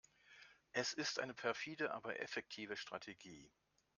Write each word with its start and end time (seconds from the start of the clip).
Es 0.71 0.93
ist 0.93 1.19
eine 1.19 1.35
perfide, 1.35 1.91
aber 1.93 2.19
effektive 2.21 2.75
Strategie. 2.75 3.51